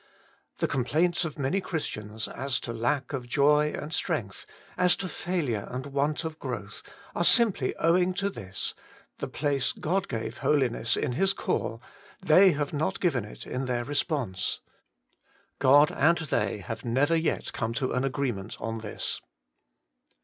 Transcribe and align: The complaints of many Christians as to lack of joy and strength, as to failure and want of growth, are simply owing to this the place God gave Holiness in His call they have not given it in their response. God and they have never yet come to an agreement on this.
The 0.57 0.67
complaints 0.67 1.25
of 1.25 1.37
many 1.37 1.61
Christians 1.61 2.27
as 2.27 2.59
to 2.61 2.73
lack 2.73 3.13
of 3.13 3.27
joy 3.29 3.69
and 3.71 3.93
strength, 3.93 4.47
as 4.75 4.95
to 4.95 5.07
failure 5.07 5.67
and 5.69 5.85
want 5.85 6.23
of 6.23 6.39
growth, 6.39 6.81
are 7.13 7.23
simply 7.23 7.75
owing 7.75 8.15
to 8.15 8.31
this 8.31 8.73
the 9.19 9.27
place 9.27 9.71
God 9.73 10.07
gave 10.07 10.39
Holiness 10.39 10.97
in 10.97 11.11
His 11.11 11.33
call 11.33 11.83
they 12.19 12.53
have 12.53 12.73
not 12.73 12.99
given 12.99 13.23
it 13.25 13.45
in 13.45 13.65
their 13.65 13.83
response. 13.83 14.59
God 15.59 15.91
and 15.91 16.17
they 16.17 16.57
have 16.57 16.83
never 16.83 17.15
yet 17.15 17.53
come 17.53 17.75
to 17.75 17.91
an 17.93 18.03
agreement 18.03 18.57
on 18.59 18.79
this. 18.79 19.21